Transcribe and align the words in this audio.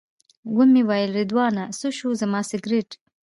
ومې 0.57 0.81
ویل 0.89 1.11
رضوانه 1.19 1.63
څه 1.79 1.87
شو 1.97 2.09
زما 2.21 2.41
سګرټ. 2.49 2.89